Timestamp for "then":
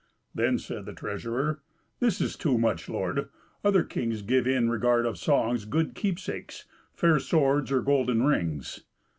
0.33-0.57